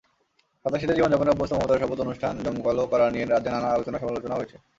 [0.65, 4.57] সাদাসিধে জীবনযাপনে অভ্যস্ত মমতার শপথ অনুষ্ঠান জমকালো করা নিয়ে রাজ্যে নানা আলোচনা-সমালোচনাও চলছে।